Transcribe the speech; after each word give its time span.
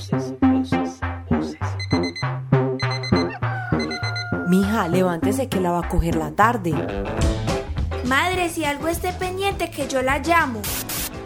Voces, 0.00 0.32
voces, 0.40 1.00
voces. 1.28 1.58
Mija, 4.48 4.88
levántese 4.88 5.50
que 5.50 5.60
la 5.60 5.72
va 5.72 5.80
a 5.80 5.88
coger 5.90 6.14
la 6.14 6.32
tarde. 6.32 6.72
Madre, 8.06 8.48
si 8.48 8.64
algo 8.64 8.88
esté 8.88 9.12
pendiente, 9.12 9.70
que 9.70 9.86
yo 9.88 10.00
la 10.00 10.18
llamo. 10.20 10.62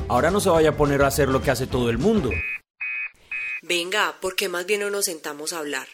Ahora 0.09 0.32
no 0.32 0.41
se 0.41 0.50
vaya 0.50 0.71
a 0.71 0.77
poner 0.77 1.02
a 1.02 1.07
hacer 1.07 1.29
lo 1.29 1.41
que 1.41 1.52
hace 1.52 1.68
todo 1.68 1.89
el 1.89 1.98
mundo. 1.98 2.30
Venga, 3.62 4.16
porque 4.21 4.48
más 4.48 4.66
bien 4.66 4.80
no 4.80 4.91
nos 4.91 5.04
sentamos 5.04 5.52
a 5.52 5.59
hablar. 5.59 5.86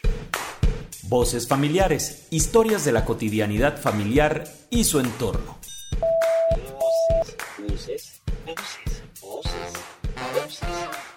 Voces 1.03 1.47
familiares, 1.47 2.25
historias 2.31 2.83
de 2.83 2.93
la 2.93 3.05
cotidianidad 3.05 3.79
familiar 3.79 4.43
y 4.71 4.85
su 4.85 4.99
entorno. 4.99 5.59
Voces, 5.99 7.37
voces, 7.59 8.21
voces, 8.47 9.03
voces, 9.21 9.73
voces. 10.33 11.10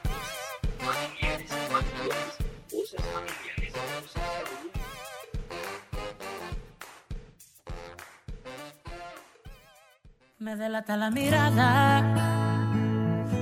Me 10.41 10.57
delata 10.57 10.97
la 10.97 11.13
mirada. 11.13 12.03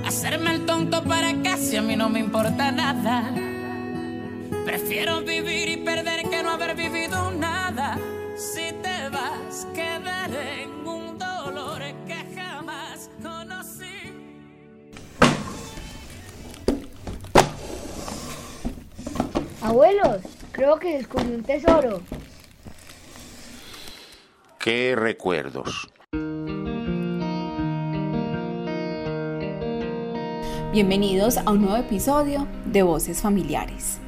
Hacerme 0.05 0.51
el 0.53 0.65
tonto 0.67 1.03
para 1.03 1.41
casi 1.41 1.75
a 1.75 1.81
mí 1.81 1.95
no 1.95 2.07
me 2.07 2.19
importa 2.19 2.71
nada. 2.71 3.31
Prefiero 4.63 5.21
vivir 5.21 5.69
y 5.69 5.77
perder 5.77 6.29
que 6.29 6.43
no 6.43 6.51
haber 6.51 6.75
vivido 6.75 7.31
nada. 7.31 7.97
Si 8.37 8.71
te 8.83 9.09
vas, 9.09 9.67
quedaré 9.73 10.63
en 10.63 10.87
un 10.87 11.17
dolor 11.17 11.81
que 12.05 12.35
jamás 12.35 13.09
conocí. 13.23 14.13
Abuelos, 19.63 20.21
creo 20.51 20.77
que 20.77 20.97
descubrí 20.97 21.33
un 21.33 21.43
tesoro. 21.43 22.03
¿Qué 24.59 24.95
recuerdos? 24.95 25.89
Bienvenidos 30.73 31.37
a 31.37 31.51
un 31.51 31.61
nuevo 31.61 31.77
episodio 31.77 32.47
de 32.65 32.81
Voces 32.81 33.21
Familiares. 33.21 33.99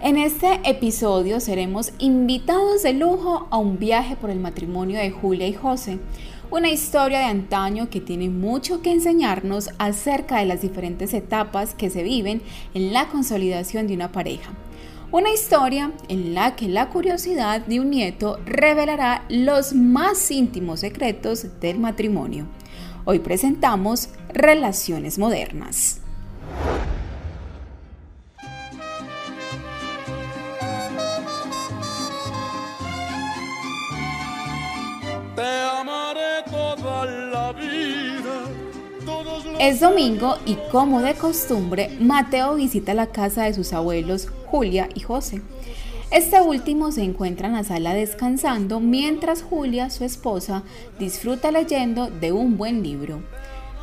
En 0.00 0.18
este 0.18 0.60
episodio 0.62 1.40
seremos 1.40 1.90
invitados 1.98 2.84
de 2.84 2.92
lujo 2.92 3.48
a 3.50 3.56
un 3.56 3.76
viaje 3.80 4.14
por 4.14 4.30
el 4.30 4.38
matrimonio 4.38 5.00
de 5.00 5.10
Julia 5.10 5.48
y 5.48 5.52
José, 5.52 5.98
una 6.48 6.70
historia 6.70 7.18
de 7.18 7.24
antaño 7.24 7.90
que 7.90 8.00
tiene 8.00 8.28
mucho 8.28 8.82
que 8.82 8.92
enseñarnos 8.92 9.70
acerca 9.78 10.38
de 10.38 10.46
las 10.46 10.62
diferentes 10.62 11.12
etapas 11.12 11.74
que 11.74 11.90
se 11.90 12.04
viven 12.04 12.40
en 12.72 12.92
la 12.92 13.08
consolidación 13.08 13.88
de 13.88 13.94
una 13.94 14.12
pareja. 14.12 14.52
Una 15.10 15.32
historia 15.32 15.90
en 16.06 16.34
la 16.34 16.54
que 16.54 16.68
la 16.68 16.88
curiosidad 16.90 17.66
de 17.66 17.80
un 17.80 17.90
nieto 17.90 18.38
revelará 18.46 19.24
los 19.28 19.72
más 19.72 20.30
íntimos 20.30 20.78
secretos 20.78 21.48
del 21.60 21.80
matrimonio. 21.80 22.46
Hoy 23.06 23.18
presentamos 23.18 24.10
Relaciones 24.32 25.18
Modernas. 25.18 26.00
Es 39.58 39.80
domingo 39.80 40.36
y 40.46 40.56
como 40.70 41.00
de 41.00 41.14
costumbre, 41.14 41.90
Mateo 42.00 42.54
visita 42.54 42.94
la 42.94 43.06
casa 43.06 43.44
de 43.44 43.54
sus 43.54 43.72
abuelos 43.72 44.28
Julia 44.46 44.88
y 44.94 45.00
José. 45.00 45.42
Este 46.10 46.40
último 46.40 46.90
se 46.90 47.04
encuentra 47.04 47.46
en 47.46 47.54
la 47.54 47.62
sala 47.62 47.94
descansando 47.94 48.80
mientras 48.80 49.42
Julia, 49.44 49.90
su 49.90 50.04
esposa, 50.04 50.64
disfruta 50.98 51.52
leyendo 51.52 52.10
de 52.10 52.32
un 52.32 52.56
buen 52.56 52.82
libro. 52.82 53.22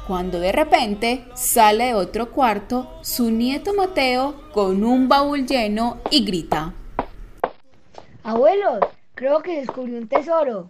Cuando 0.07 0.41
de 0.41 0.51
repente 0.51 1.23
sale 1.35 1.85
de 1.85 1.93
otro 1.93 2.31
cuarto 2.31 2.91
su 3.01 3.31
nieto 3.31 3.73
Mateo 3.73 4.35
con 4.51 4.83
un 4.83 5.07
baúl 5.07 5.45
lleno 5.45 5.99
y 6.11 6.25
grita. 6.25 6.73
Abuelos, 8.23 8.79
creo 9.15 9.41
que 9.41 9.61
descubrí 9.61 9.95
un 9.95 10.09
tesoro. 10.09 10.69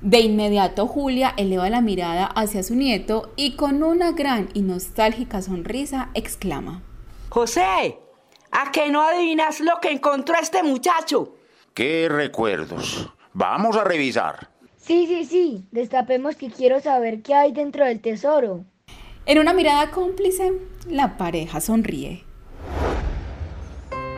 De 0.00 0.18
inmediato 0.18 0.88
Julia 0.88 1.32
eleva 1.36 1.70
la 1.70 1.80
mirada 1.80 2.26
hacia 2.26 2.64
su 2.64 2.74
nieto 2.74 3.30
y 3.36 3.54
con 3.54 3.84
una 3.84 4.10
gran 4.12 4.48
y 4.52 4.62
nostálgica 4.62 5.42
sonrisa 5.42 6.10
exclama. 6.14 6.82
José, 7.28 7.98
¿a 8.56 8.72
que 8.72 8.88
no 8.90 9.02
adivinas 9.02 9.60
lo 9.60 9.78
que 9.80 9.90
encontró 9.90 10.34
este 10.40 10.62
muchacho? 10.62 11.34
¿Qué 11.74 12.08
recuerdos? 12.08 13.06
Vamos 13.34 13.76
a 13.76 13.84
revisar. 13.84 14.48
Sí, 14.78 15.06
sí, 15.06 15.26
sí, 15.26 15.68
destapemos 15.72 16.36
que 16.36 16.50
quiero 16.50 16.80
saber 16.80 17.20
qué 17.20 17.34
hay 17.34 17.52
dentro 17.52 17.84
del 17.84 18.00
tesoro. 18.00 18.64
En 19.26 19.38
una 19.38 19.52
mirada 19.52 19.90
cómplice, 19.90 20.52
la 20.88 21.18
pareja 21.18 21.60
sonríe. 21.60 22.24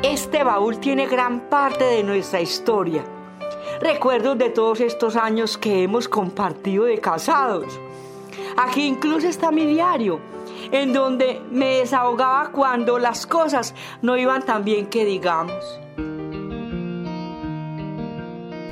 Este 0.05 0.45
baúl 0.45 0.79
tiene 0.79 1.07
gran 1.07 1.49
parte 1.49 1.83
de 1.83 2.05
nuestra 2.05 2.41
historia. 2.41 3.05
Recuerdos 3.81 4.39
de 4.39 4.51
todos 4.51 4.81
estos 4.81 5.17
años 5.17 5.59
que 5.59 5.83
hemos 5.83 6.09
compartido 6.09 6.85
de 6.85 6.99
casados. 6.99 7.81
Aquí 8.57 8.87
incluso 8.87 9.27
está 9.27 9.51
mi 9.51 9.67
diario, 9.67 10.21
en 10.73 10.93
donde 10.93 11.41
me 11.51 11.79
desahogaba 11.79 12.53
cuando 12.53 12.99
las 12.99 13.27
cosas 13.27 13.75
no 14.03 14.17
iban 14.17 14.45
tan 14.45 14.65
bien 14.65 14.87
que 14.87 15.05
digamos. 15.05 15.81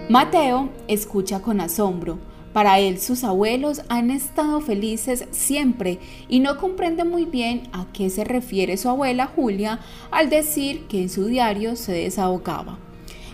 Mateo 0.09 0.69
escucha 0.87 1.43
con 1.43 1.61
asombro. 1.61 2.19
Para 2.53 2.79
él 2.79 3.01
sus 3.01 3.23
abuelos 3.23 3.83
han 3.89 4.11
estado 4.11 4.61
felices 4.61 5.27
siempre 5.31 5.99
y 6.29 6.41
no 6.41 6.57
comprende 6.57 7.05
muy 7.05 7.27
bien 7.27 7.69
a 7.73 7.87
qué 7.93 8.09
se 8.09 8.25
refiere 8.25 8.77
su 8.77 8.89
abuela 8.89 9.27
Julia 9.27 9.81
al 10.11 10.31
decir 10.31 10.87
que 10.87 11.03
en 11.03 11.11
su 11.11 11.27
diario 11.27 11.77
se 11.77 11.93
desahogaba. 11.93 12.79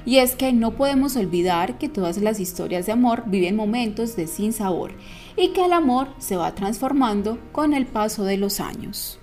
Y 0.04 0.16
es 0.16 0.34
que 0.34 0.52
no 0.52 0.72
podemos 0.72 1.14
olvidar 1.14 1.78
que 1.78 1.88
todas 1.88 2.18
las 2.18 2.40
historias 2.40 2.86
de 2.86 2.92
amor 2.92 3.24
viven 3.26 3.54
momentos 3.54 4.16
de 4.16 4.26
sinsabor 4.26 4.92
y 5.36 5.48
que 5.52 5.64
el 5.64 5.72
amor 5.72 6.08
se 6.18 6.36
va 6.36 6.54
transformando 6.54 7.38
con 7.52 7.74
el 7.74 7.86
paso 7.86 8.24
de 8.24 8.36
los 8.36 8.60
años. 8.60 9.18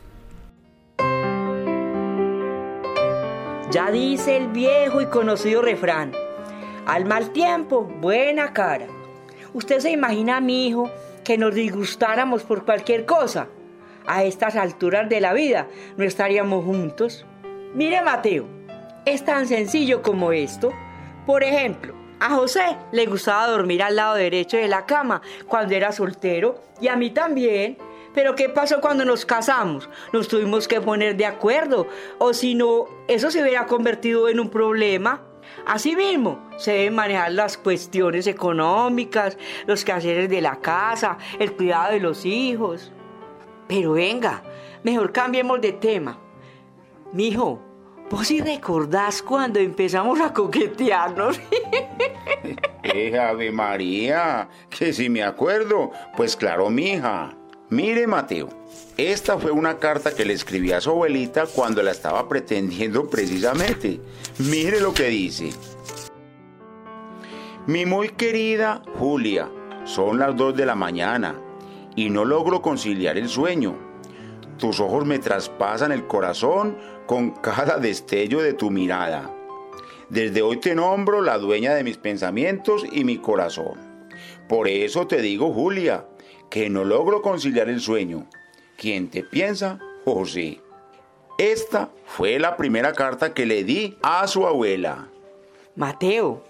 Ya 3.71 3.91
dice 3.91 4.37
el 4.37 4.47
viejo 4.47 5.01
y 5.01 5.05
conocido 5.07 5.61
refrán, 5.61 6.11
al 6.87 7.05
mal 7.05 7.29
tiempo, 7.29 7.83
buena 7.83 8.51
cara. 8.51 8.87
¿Usted 9.53 9.79
se 9.79 9.91
imagina 9.91 10.37
a 10.37 10.41
mi 10.41 10.67
hijo 10.67 10.89
que 11.23 11.37
nos 11.37 11.53
disgustáramos 11.53 12.43
por 12.43 12.65
cualquier 12.65 13.05
cosa? 13.05 13.47
A 14.07 14.23
estas 14.23 14.55
alturas 14.55 15.07
de 15.07 15.21
la 15.21 15.33
vida 15.33 15.67
no 15.97 16.03
estaríamos 16.03 16.65
juntos. 16.65 17.27
Mire 17.75 18.01
Mateo, 18.01 18.47
es 19.05 19.23
tan 19.23 19.47
sencillo 19.47 20.01
como 20.01 20.31
esto. 20.31 20.71
Por 21.27 21.43
ejemplo, 21.43 21.93
a 22.19 22.31
José 22.31 22.77
le 22.91 23.05
gustaba 23.05 23.47
dormir 23.47 23.81
al 23.81 23.95
lado 23.95 24.15
derecho 24.15 24.57
de 24.57 24.67
la 24.67 24.85
cama 24.85 25.21
cuando 25.47 25.73
era 25.73 25.91
soltero 25.91 26.59
y 26.81 26.87
a 26.87 26.95
mí 26.95 27.11
también. 27.11 27.77
Pero 28.13 28.35
¿qué 28.35 28.49
pasó 28.49 28.81
cuando 28.81 29.05
nos 29.05 29.25
casamos? 29.25 29.87
Nos 30.11 30.27
tuvimos 30.27 30.67
que 30.67 30.81
poner 30.81 31.15
de 31.15 31.25
acuerdo 31.25 31.87
o 32.17 32.33
si 32.33 32.55
no, 32.55 32.87
eso 33.07 33.31
se 33.31 33.41
hubiera 33.41 33.65
convertido 33.67 34.27
en 34.27 34.39
un 34.39 34.49
problema. 34.49 35.21
Asimismo, 35.65 36.49
se 36.57 36.73
deben 36.73 36.95
manejar 36.95 37.31
las 37.31 37.57
cuestiones 37.57 38.27
económicas, 38.27 39.37
los 39.67 39.85
quehaceres 39.85 40.29
de 40.29 40.41
la 40.41 40.59
casa, 40.59 41.17
el 41.39 41.53
cuidado 41.53 41.93
de 41.93 41.99
los 41.99 42.25
hijos. 42.25 42.91
Pero 43.67 43.93
venga, 43.93 44.43
mejor 44.83 45.11
cambiemos 45.11 45.61
de 45.61 45.73
tema. 45.73 46.17
Mijo, 47.13 47.61
¿vos 48.09 48.27
sí 48.27 48.41
recordás 48.41 49.21
cuando 49.21 49.59
empezamos 49.59 50.19
a 50.21 50.33
coquetearnos? 50.33 51.39
Eh, 52.81 53.19
Ave 53.19 53.51
María, 53.51 54.49
que 54.69 54.93
si 54.93 55.09
me 55.09 55.21
acuerdo, 55.21 55.91
pues 56.17 56.35
claro, 56.35 56.69
mija. 56.71 57.35
Mire, 57.69 58.07
Mateo, 58.07 58.49
esta 58.97 59.37
fue 59.37 59.51
una 59.51 59.77
carta 59.77 60.15
que 60.15 60.25
le 60.25 60.33
escribí 60.33 60.71
a 60.71 60.81
su 60.81 60.89
abuelita 60.89 61.45
cuando 61.45 61.83
la 61.83 61.91
estaba 61.91 62.27
pretendiendo 62.27 63.07
precisamente. 63.07 63.99
Mire 64.39 64.79
lo 64.79 64.93
que 64.93 65.09
dice. 65.09 65.51
Mi 67.67 67.85
muy 67.85 68.09
querida 68.09 68.81
Julia, 68.97 69.49
son 69.83 70.17
las 70.17 70.35
dos 70.35 70.55
de 70.55 70.65
la 70.65 70.73
mañana 70.73 71.35
y 71.95 72.09
no 72.09 72.25
logro 72.25 72.61
conciliar 72.63 73.17
el 73.17 73.29
sueño. 73.29 73.75
Tus 74.57 74.79
ojos 74.79 75.05
me 75.05 75.19
traspasan 75.19 75.91
el 75.91 76.07
corazón 76.07 76.77
con 77.09 77.31
cada 77.31 77.79
destello 77.79 78.39
de 78.39 78.53
tu 78.53 78.69
mirada. 78.69 79.33
Desde 80.09 80.43
hoy 80.43 80.57
te 80.57 80.75
nombro 80.75 81.23
la 81.23 81.39
dueña 81.39 81.73
de 81.73 81.83
mis 81.83 81.97
pensamientos 81.97 82.85
y 82.91 83.03
mi 83.03 83.17
corazón. 83.17 83.79
Por 84.47 84.67
eso 84.67 85.07
te 85.07 85.19
digo, 85.19 85.51
Julia, 85.51 86.05
que 86.51 86.69
no 86.69 86.83
logro 86.83 87.23
conciliar 87.23 87.67
el 87.67 87.79
sueño. 87.79 88.27
¿Quién 88.77 89.09
te 89.09 89.23
piensa? 89.23 89.79
José. 90.05 90.61
Esta 91.39 91.89
fue 92.05 92.37
la 92.37 92.55
primera 92.55 92.93
carta 92.93 93.33
que 93.33 93.47
le 93.47 93.63
di 93.63 93.97
a 94.03 94.27
su 94.27 94.45
abuela. 94.45 95.07
Mateo, 95.75 96.43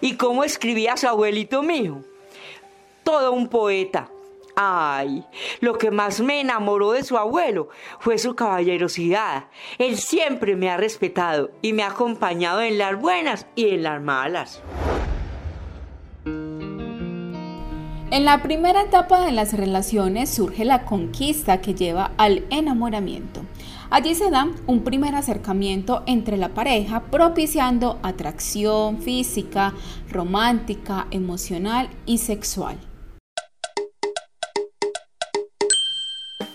¿y 0.00 0.16
cómo 0.16 0.42
escribía 0.42 0.96
su 0.96 1.06
abuelito 1.06 1.62
mío? 1.62 2.02
Todo 3.04 3.32
un 3.32 3.48
poeta. 3.48 4.08
Ay, 4.60 5.24
lo 5.60 5.78
que 5.78 5.92
más 5.92 6.20
me 6.20 6.40
enamoró 6.40 6.90
de 6.90 7.04
su 7.04 7.16
abuelo 7.16 7.68
fue 8.00 8.18
su 8.18 8.34
caballerosidad. 8.34 9.44
Él 9.78 9.96
siempre 9.98 10.56
me 10.56 10.68
ha 10.68 10.76
respetado 10.76 11.52
y 11.62 11.72
me 11.72 11.84
ha 11.84 11.90
acompañado 11.90 12.60
en 12.62 12.76
las 12.76 13.00
buenas 13.00 13.46
y 13.54 13.68
en 13.68 13.84
las 13.84 14.02
malas. 14.02 14.60
En 18.10 18.24
la 18.24 18.42
primera 18.42 18.82
etapa 18.82 19.24
de 19.24 19.30
las 19.30 19.52
relaciones 19.52 20.28
surge 20.28 20.64
la 20.64 20.84
conquista 20.84 21.60
que 21.60 21.74
lleva 21.76 22.10
al 22.16 22.44
enamoramiento. 22.50 23.42
Allí 23.90 24.16
se 24.16 24.28
da 24.28 24.48
un 24.66 24.82
primer 24.82 25.14
acercamiento 25.14 26.02
entre 26.06 26.36
la 26.36 26.48
pareja 26.48 27.04
propiciando 27.04 28.00
atracción 28.02 28.98
física, 28.98 29.72
romántica, 30.10 31.06
emocional 31.12 31.90
y 32.06 32.18
sexual. 32.18 32.87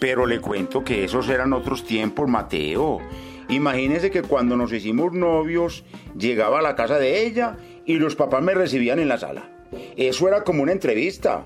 Pero 0.03 0.25
le 0.25 0.41
cuento 0.41 0.83
que 0.83 1.05
esos 1.05 1.29
eran 1.29 1.53
otros 1.53 1.85
tiempos, 1.85 2.27
Mateo. 2.27 2.99
Imagínese 3.47 4.11
que 4.11 4.21
cuando 4.21 4.57
nos 4.57 4.73
hicimos 4.73 5.13
novios, 5.13 5.85
llegaba 6.17 6.59
a 6.59 6.61
la 6.61 6.75
casa 6.75 6.99
de 6.99 7.25
ella 7.25 7.55
y 7.85 7.93
los 7.93 8.17
papás 8.17 8.43
me 8.43 8.53
recibían 8.53 8.99
en 8.99 9.07
la 9.07 9.17
sala. 9.17 9.49
Eso 9.95 10.27
era 10.27 10.43
como 10.43 10.61
una 10.61 10.73
entrevista. 10.73 11.45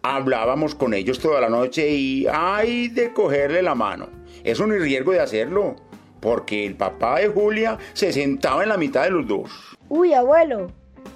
Hablábamos 0.00 0.76
con 0.76 0.94
ellos 0.94 1.18
toda 1.18 1.40
la 1.40 1.48
noche 1.48 1.90
y 1.90 2.28
ay 2.32 2.86
de 2.86 3.12
cogerle 3.12 3.62
la 3.62 3.74
mano. 3.74 4.10
Eso 4.44 4.64
ni 4.68 4.78
riesgo 4.78 5.10
de 5.10 5.18
hacerlo, 5.18 5.74
porque 6.20 6.64
el 6.64 6.76
papá 6.76 7.18
de 7.18 7.30
Julia 7.30 7.78
se 7.94 8.12
sentaba 8.12 8.62
en 8.62 8.68
la 8.68 8.76
mitad 8.76 9.02
de 9.02 9.10
los 9.10 9.26
dos. 9.26 9.50
Uy, 9.88 10.14
abuelo, 10.14 10.68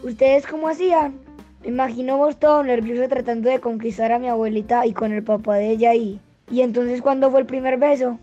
¿ustedes 0.02 0.44
cómo 0.48 0.66
hacían? 0.66 1.14
Me 1.62 1.68
imagino 1.68 2.16
vos 2.16 2.40
todo 2.40 2.64
nervioso 2.64 3.08
tratando 3.08 3.50
de 3.50 3.60
conquistar 3.60 4.10
a 4.10 4.18
mi 4.18 4.26
abuelita 4.26 4.84
y 4.84 4.94
con 4.94 5.12
el 5.12 5.22
papá 5.22 5.54
de 5.54 5.70
ella 5.70 5.90
ahí. 5.90 6.20
¿Y 6.50 6.60
entonces 6.60 7.02
cuándo 7.02 7.30
fue 7.30 7.40
el 7.40 7.46
primer 7.46 7.78
beso? 7.78 8.18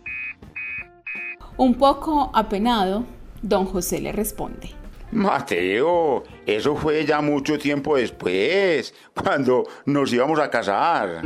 Un 1.58 1.75
poco 1.75 2.31
apenado, 2.34 3.06
don 3.42 3.66
José 3.66 4.00
le 4.00 4.12
responde. 4.12 4.72
Mateo, 5.12 6.24
eso 6.46 6.75
fue 6.75 7.06
ya 7.06 7.22
mucho 7.22 7.60
tiempo 7.60 7.98
después, 7.98 8.96
cuando 9.22 9.66
nos 9.86 10.12
íbamos 10.12 10.40
a 10.40 10.50
casar. 10.50 11.22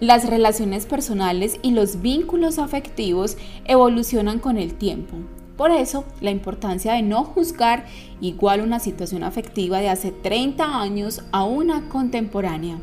Las 0.00 0.28
relaciones 0.28 0.86
personales 0.86 1.58
y 1.62 1.70
los 1.70 2.02
vínculos 2.02 2.58
afectivos 2.58 3.36
evolucionan 3.64 4.38
con 4.38 4.58
el 4.58 4.74
tiempo. 4.74 5.16
Por 5.56 5.70
eso, 5.72 6.04
la 6.20 6.30
importancia 6.30 6.92
de 6.92 7.02
no 7.02 7.24
juzgar 7.24 7.86
igual 8.20 8.60
una 8.60 8.78
situación 8.78 9.24
afectiva 9.24 9.80
de 9.80 9.88
hace 9.88 10.12
30 10.12 10.80
años 10.80 11.24
a 11.32 11.42
una 11.44 11.88
contemporánea. 11.88 12.78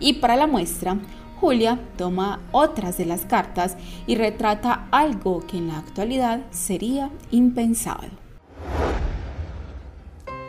Y 0.00 0.14
para 0.14 0.36
la 0.36 0.46
muestra, 0.46 0.98
Julia 1.40 1.78
toma 1.96 2.40
otras 2.52 2.96
de 2.96 3.06
las 3.06 3.26
cartas 3.26 3.76
y 4.06 4.16
retrata 4.16 4.88
algo 4.90 5.46
que 5.46 5.58
en 5.58 5.68
la 5.68 5.78
actualidad 5.78 6.40
sería 6.50 7.10
impensado. 7.30 8.08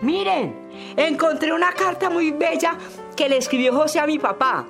Miren, 0.01 0.55
encontré 0.95 1.51
una 1.51 1.71
carta 1.73 2.09
muy 2.09 2.31
bella 2.31 2.77
que 3.15 3.27
le 3.27 3.38
escribió 3.38 3.73
José 3.73 3.99
a 3.99 4.05
mi 4.05 4.19
papá, 4.19 4.65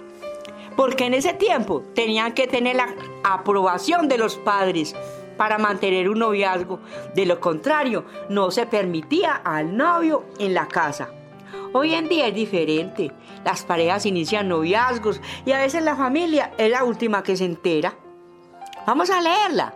porque 0.76 1.06
en 1.06 1.14
ese 1.14 1.34
tiempo 1.34 1.84
tenían 1.94 2.34
que 2.34 2.48
tener 2.48 2.78
la 2.78 2.88
aprobación 3.24 4.08
de 4.08 4.18
los 4.18 4.38
padres 4.38 4.96
para 5.36 5.58
mantener 5.58 6.10
un 6.10 6.20
noviazgo. 6.20 6.80
De 7.14 7.26
lo 7.26 7.40
contrario, 7.40 8.06
no 8.30 8.52
se 8.52 8.66
permitía 8.66 9.34
al 9.34 9.76
novio 9.76 10.26
en 10.40 10.54
la 10.54 10.68
casa. 10.68 11.10
Hoy 11.74 11.94
en 11.94 12.10
día 12.10 12.28
es 12.28 12.36
diferente. 12.36 13.12
Las 13.44 13.64
parejas 13.64 14.06
inician 14.06 14.48
noviazgos 14.48 15.22
y 15.46 15.52
a 15.52 15.60
veces 15.60 15.84
la 15.84 15.96
familia 15.96 16.54
es 16.58 16.72
la 16.72 16.84
última 16.84 17.24
que 17.24 17.36
se 17.38 17.46
entera. 17.46 17.96
Vamos 18.86 19.10
a 19.10 19.22
leerla. 19.22 19.74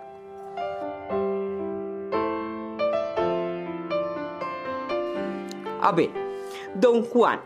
A 5.81 5.91
ver, 5.91 6.11
don 6.75 7.03
Juan, 7.03 7.41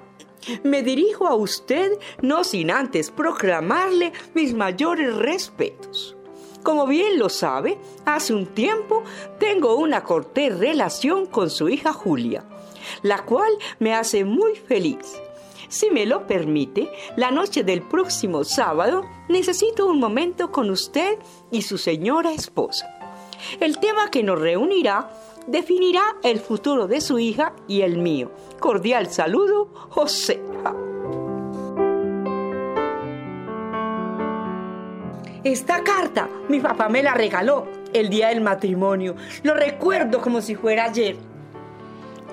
me 0.63 0.83
dirijo 0.83 1.27
a 1.27 1.35
usted 1.35 1.97
no 2.21 2.43
sin 2.43 2.69
antes 2.69 3.09
proclamarle 3.09 4.13
mis 4.33 4.53
mayores 4.53 5.15
respetos. 5.15 6.14
Como 6.65 6.85
bien 6.85 7.17
lo 7.17 7.29
sabe, 7.29 7.77
hace 8.05 8.33
un 8.33 8.47
tiempo 8.47 9.03
tengo 9.39 9.77
una 9.77 10.03
cortés 10.03 10.59
relación 10.59 11.27
con 11.27 11.49
su 11.49 11.69
hija 11.69 11.93
Julia 11.93 12.43
la 13.01 13.23
cual 13.23 13.51
me 13.79 13.93
hace 13.93 14.23
muy 14.23 14.55
feliz. 14.55 15.21
Si 15.67 15.89
me 15.89 16.05
lo 16.05 16.27
permite, 16.27 16.89
la 17.17 17.31
noche 17.31 17.63
del 17.63 17.81
próximo 17.81 18.43
sábado 18.43 19.03
necesito 19.29 19.87
un 19.87 19.99
momento 19.99 20.51
con 20.51 20.69
usted 20.69 21.17
y 21.51 21.63
su 21.63 21.77
señora 21.77 22.33
esposa. 22.33 22.87
El 23.59 23.79
tema 23.79 24.09
que 24.11 24.23
nos 24.23 24.39
reunirá 24.39 25.09
definirá 25.47 26.03
el 26.23 26.39
futuro 26.39 26.87
de 26.87 27.01
su 27.01 27.19
hija 27.19 27.53
y 27.67 27.81
el 27.81 27.97
mío. 27.97 28.31
Cordial 28.59 29.11
saludo, 29.11 29.69
José. 29.89 30.41
Esta 35.45 35.83
carta 35.83 36.27
mi 36.49 36.59
papá 36.59 36.89
me 36.89 37.03
la 37.03 37.13
regaló 37.13 37.67
el 37.93 38.09
día 38.09 38.29
del 38.29 38.41
matrimonio. 38.41 39.15
Lo 39.43 39.53
recuerdo 39.53 40.19
como 40.19 40.41
si 40.41 40.55
fuera 40.55 40.85
ayer. 40.85 41.17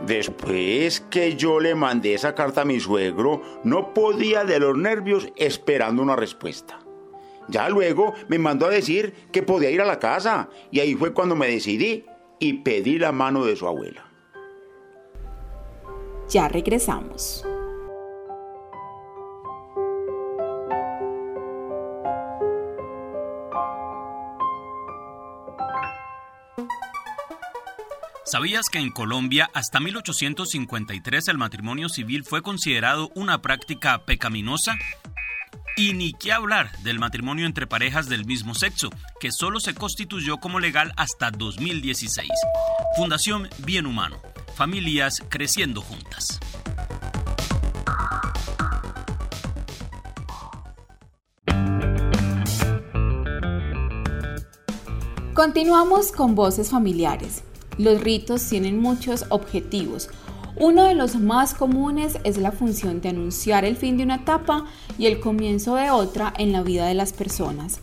Después 0.06 1.02
que 1.10 1.36
yo 1.36 1.60
le 1.60 1.74
mandé 1.74 2.14
esa 2.14 2.34
carta 2.34 2.62
a 2.62 2.64
mi 2.64 2.80
suegro, 2.80 3.42
no 3.64 3.92
podía 3.92 4.44
de 4.44 4.58
los 4.58 4.78
nervios 4.78 5.28
esperando 5.36 6.02
una 6.02 6.16
respuesta. 6.16 6.80
Ya 7.48 7.68
luego 7.68 8.14
me 8.28 8.38
mandó 8.38 8.64
a 8.64 8.70
decir 8.70 9.12
que 9.30 9.42
podía 9.42 9.70
ir 9.70 9.82
a 9.82 9.84
la 9.84 9.98
casa 9.98 10.48
y 10.70 10.80
ahí 10.80 10.94
fue 10.94 11.12
cuando 11.12 11.36
me 11.36 11.48
decidí 11.48 12.06
y 12.38 12.54
pedí 12.62 12.98
la 12.98 13.12
mano 13.12 13.44
de 13.44 13.56
su 13.56 13.66
abuela. 13.66 14.06
Ya 16.30 16.48
regresamos. 16.48 17.44
¿Sabías 28.32 28.70
que 28.70 28.78
en 28.78 28.90
Colombia 28.90 29.50
hasta 29.52 29.78
1853 29.78 31.28
el 31.28 31.36
matrimonio 31.36 31.90
civil 31.90 32.24
fue 32.24 32.40
considerado 32.40 33.10
una 33.14 33.42
práctica 33.42 34.06
pecaminosa? 34.06 34.74
Y 35.76 35.92
ni 35.92 36.14
qué 36.14 36.32
hablar 36.32 36.72
del 36.78 36.98
matrimonio 36.98 37.44
entre 37.44 37.66
parejas 37.66 38.08
del 38.08 38.24
mismo 38.24 38.54
sexo, 38.54 38.88
que 39.20 39.32
solo 39.32 39.60
se 39.60 39.74
constituyó 39.74 40.38
como 40.38 40.60
legal 40.60 40.94
hasta 40.96 41.30
2016. 41.30 42.26
Fundación 42.96 43.50
Bien 43.66 43.84
Humano. 43.84 44.16
Familias 44.54 45.22
creciendo 45.28 45.82
juntas. 45.82 46.40
Continuamos 55.34 56.12
con 56.12 56.34
voces 56.34 56.70
familiares. 56.70 57.44
Los 57.82 58.00
ritos 58.00 58.48
tienen 58.48 58.80
muchos 58.80 59.24
objetivos. 59.30 60.08
Uno 60.54 60.84
de 60.84 60.94
los 60.94 61.16
más 61.16 61.52
comunes 61.52 62.16
es 62.22 62.38
la 62.38 62.52
función 62.52 63.00
de 63.00 63.08
anunciar 63.08 63.64
el 63.64 63.74
fin 63.74 63.96
de 63.96 64.04
una 64.04 64.16
etapa 64.16 64.66
y 64.98 65.06
el 65.06 65.18
comienzo 65.18 65.74
de 65.74 65.90
otra 65.90 66.32
en 66.38 66.52
la 66.52 66.62
vida 66.62 66.86
de 66.86 66.94
las 66.94 67.12
personas. 67.12 67.80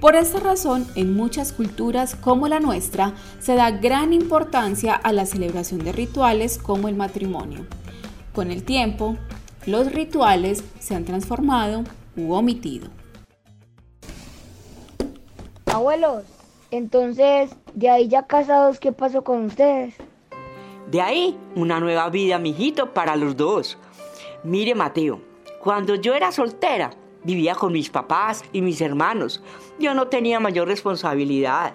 Por 0.00 0.16
esta 0.16 0.40
razón, 0.40 0.84
en 0.96 1.14
muchas 1.14 1.52
culturas 1.52 2.16
como 2.16 2.48
la 2.48 2.58
nuestra, 2.58 3.14
se 3.38 3.54
da 3.54 3.70
gran 3.70 4.12
importancia 4.12 4.94
a 4.94 5.12
la 5.12 5.26
celebración 5.26 5.78
de 5.84 5.92
rituales 5.92 6.58
como 6.58 6.88
el 6.88 6.96
matrimonio. 6.96 7.66
Con 8.34 8.50
el 8.50 8.64
tiempo, 8.64 9.16
los 9.64 9.92
rituales 9.92 10.64
se 10.80 10.96
han 10.96 11.04
transformado 11.04 11.84
u 12.16 12.32
omitido. 12.32 12.88
Abuelos, 15.66 16.24
entonces, 16.70 17.54
de 17.74 17.90
ahí 17.90 18.08
ya 18.08 18.26
casados, 18.26 18.80
¿qué 18.80 18.92
pasó 18.92 19.22
con 19.22 19.44
ustedes? 19.46 19.94
De 20.90 21.00
ahí, 21.00 21.36
una 21.54 21.80
nueva 21.80 22.08
vida, 22.10 22.38
mijito, 22.38 22.92
para 22.92 23.16
los 23.16 23.36
dos. 23.36 23.78
Mire, 24.44 24.74
Mateo, 24.74 25.20
cuando 25.60 25.96
yo 25.96 26.14
era 26.14 26.30
soltera, 26.30 26.90
vivía 27.24 27.54
con 27.56 27.72
mis 27.72 27.90
papás 27.90 28.44
y 28.52 28.62
mis 28.62 28.80
hermanos. 28.80 29.42
Yo 29.78 29.94
no 29.94 30.06
tenía 30.06 30.38
mayor 30.38 30.68
responsabilidad. 30.68 31.74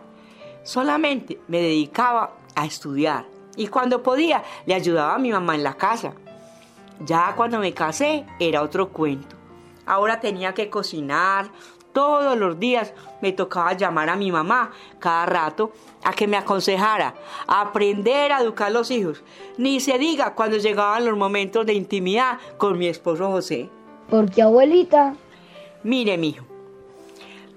Solamente 0.63 1.39
me 1.47 1.61
dedicaba 1.61 2.33
a 2.55 2.65
estudiar. 2.65 3.25
Y 3.57 3.67
cuando 3.67 4.01
podía, 4.01 4.43
le 4.65 4.73
ayudaba 4.73 5.15
a 5.15 5.19
mi 5.19 5.31
mamá 5.31 5.55
en 5.55 5.63
la 5.63 5.73
casa. 5.73 6.13
Ya 7.05 7.33
cuando 7.35 7.59
me 7.59 7.73
casé, 7.73 8.25
era 8.39 8.61
otro 8.61 8.89
cuento. 8.89 9.35
Ahora 9.85 10.21
tenía 10.21 10.53
que 10.53 10.69
cocinar, 10.69 11.51
todos 11.93 12.37
los 12.37 12.59
días 12.59 12.93
me 13.21 13.31
tocaba 13.31 13.73
llamar 13.73 14.09
a 14.09 14.15
mi 14.15 14.31
mamá 14.31 14.71
cada 14.99 15.25
rato 15.25 15.71
a 16.03 16.13
que 16.13 16.27
me 16.27 16.37
aconsejara, 16.37 17.15
aprender 17.47 18.31
a 18.31 18.41
educar 18.41 18.67
a 18.67 18.71
los 18.71 18.91
hijos. 18.91 19.23
Ni 19.57 19.79
se 19.79 19.97
diga 19.97 20.33
cuando 20.33 20.57
llegaban 20.57 21.05
los 21.05 21.17
momentos 21.17 21.65
de 21.65 21.73
intimidad 21.73 22.39
con 22.57 22.77
mi 22.77 22.87
esposo 22.87 23.29
José. 23.29 23.69
¿Por 24.09 24.29
qué, 24.29 24.41
abuelita? 24.41 25.15
Mire, 25.83 26.17
mijo, 26.17 26.45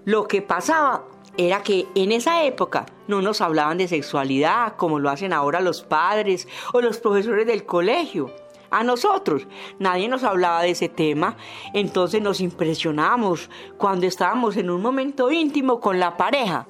lo 0.05 0.29
que 0.29 0.43
pasaba 0.43 1.05
era 1.37 1.63
que 1.63 1.87
en 1.95 2.13
esa 2.13 2.45
época 2.45 2.87
no 3.09 3.23
nos 3.23 3.41
hablaban 3.41 3.79
de 3.79 3.89
sexualidad 3.89 4.77
como 4.77 4.99
lo 4.99 5.11
hacen 5.11 5.33
ahora 5.33 5.61
los 5.61 5.83
padres 5.83 6.47
o 6.73 6.81
los 6.81 6.99
profesores 6.99 7.47
del 7.47 7.65
colegio. 7.65 8.31
A 8.75 8.83
nosotros 8.83 9.47
nadie 9.79 10.09
nos 10.09 10.25
hablaba 10.25 10.63
de 10.63 10.71
ese 10.71 10.89
tema, 10.89 11.37
entonces 11.75 12.21
nos 12.21 12.41
impresionamos 12.41 13.49
cuando 13.79 14.05
estábamos 14.05 14.57
en 14.57 14.69
un 14.69 14.83
momento 14.83 15.31
íntimo 15.31 15.79
con 15.79 16.01
la 16.01 16.17
pareja. 16.17 16.67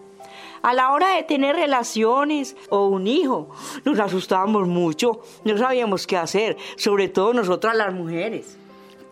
A 0.60 0.74
la 0.74 0.92
hora 0.92 1.16
de 1.16 1.22
tener 1.22 1.56
relaciones 1.56 2.58
o 2.68 2.88
un 2.88 3.06
hijo, 3.06 3.48
nos 3.86 3.98
asustábamos 4.00 4.68
mucho, 4.68 5.20
no 5.44 5.56
sabíamos 5.56 6.06
qué 6.06 6.18
hacer, 6.18 6.58
sobre 6.76 7.08
todo 7.08 7.32
nosotras 7.32 7.74
las 7.74 7.94
mujeres. 7.94 8.58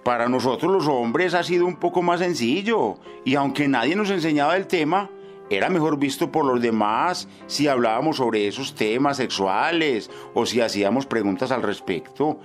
Para 0.05 0.29
nosotros 0.29 0.71
los 0.71 0.87
hombres 0.87 1.33
ha 1.33 1.43
sido 1.43 1.65
un 1.65 1.77
poco 1.77 2.03
más 2.03 2.21
sencillo, 2.21 2.97
y 3.25 3.37
aunque 3.37 3.69
nadie 3.69 3.97
nos 3.97 4.11
enseñaba 4.11 4.55
el 4.55 4.67
tema, 4.67 5.09
era 5.49 5.71
mejor 5.71 5.99
visto 5.99 6.31
por 6.31 6.45
los 6.45 6.61
demás 6.61 7.27
si 7.47 7.69
hablábamos 7.69 8.19
sobre 8.19 8.47
esos 8.47 8.75
temas 8.75 9.17
sexuales 9.17 10.11
o 10.35 10.45
si 10.45 10.61
hacíamos 10.61 11.07
preguntas 11.07 11.51
al 11.53 11.63
respecto. 11.63 12.39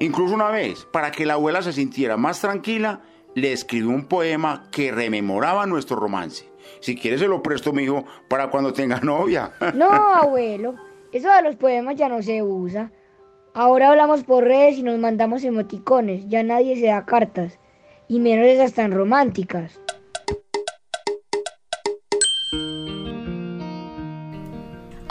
Incluso 0.00 0.34
una 0.34 0.50
vez, 0.50 0.86
para 0.90 1.10
que 1.10 1.26
la 1.26 1.34
abuela 1.34 1.60
se 1.60 1.74
sintiera 1.74 2.16
más 2.16 2.40
tranquila, 2.40 3.02
le 3.34 3.52
escribió 3.52 3.90
un 3.90 4.06
poema 4.06 4.64
que 4.72 4.90
rememoraba 4.90 5.66
nuestro 5.66 5.96
romance. 5.96 6.50
Si 6.80 6.96
quieres 6.96 7.20
se 7.20 7.28
lo 7.28 7.42
presto, 7.42 7.74
mijo, 7.74 8.06
para 8.26 8.48
cuando 8.50 8.72
tenga 8.72 8.98
novia. 9.02 9.52
No, 9.74 9.90
abuelo, 9.90 10.74
eso 11.12 11.30
de 11.30 11.42
los 11.42 11.56
poemas 11.56 11.96
ya 11.96 12.08
no 12.08 12.22
se 12.22 12.42
usa. 12.42 12.90
Ahora 13.52 13.90
hablamos 13.90 14.24
por 14.24 14.44
redes 14.44 14.78
y 14.78 14.82
nos 14.82 14.98
mandamos 14.98 15.44
emoticones, 15.44 16.26
ya 16.28 16.42
nadie 16.42 16.76
se 16.76 16.86
da 16.86 17.04
cartas, 17.04 17.58
y 18.08 18.20
menos 18.20 18.46
esas 18.46 18.72
tan 18.72 18.92
románticas. 18.92 19.80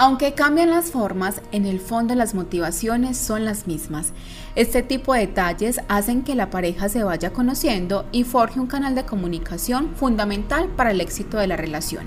Aunque 0.01 0.31
cambian 0.33 0.69
las 0.69 0.91
formas, 0.91 1.41
en 1.51 1.65
el 1.65 1.81
fondo 1.81 2.15
las 2.15 2.33
motivaciones 2.33 3.17
son 3.17 3.43
las 3.43 3.67
mismas. 3.67 4.13
Este 4.55 4.81
tipo 4.81 5.13
de 5.13 5.27
detalles 5.27 5.81
hacen 5.89 6.23
que 6.23 6.35
la 6.35 6.49
pareja 6.49 6.87
se 6.87 7.03
vaya 7.03 7.33
conociendo 7.33 8.05
y 8.13 8.23
forje 8.23 8.61
un 8.61 8.67
canal 8.67 8.95
de 8.95 9.03
comunicación 9.03 9.93
fundamental 9.97 10.69
para 10.69 10.91
el 10.91 11.01
éxito 11.01 11.37
de 11.37 11.47
la 11.47 11.57
relación. 11.57 12.05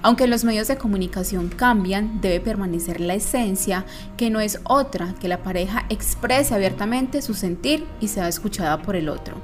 Aunque 0.00 0.28
los 0.28 0.44
medios 0.44 0.68
de 0.68 0.78
comunicación 0.78 1.50
cambian, 1.50 2.22
debe 2.22 2.40
permanecer 2.40 3.02
la 3.02 3.12
esencia, 3.12 3.84
que 4.16 4.30
no 4.30 4.40
es 4.40 4.58
otra 4.64 5.14
que 5.20 5.28
la 5.28 5.42
pareja 5.42 5.84
exprese 5.90 6.54
abiertamente 6.54 7.20
su 7.20 7.34
sentir 7.34 7.86
y 8.00 8.08
sea 8.08 8.28
escuchada 8.28 8.80
por 8.80 8.96
el 8.96 9.10
otro. 9.10 9.36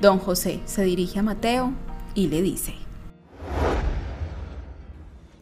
Don 0.00 0.18
José 0.18 0.58
se 0.64 0.82
dirige 0.82 1.20
a 1.20 1.22
Mateo 1.22 1.72
y 2.16 2.26
le 2.26 2.42
dice, 2.42 2.74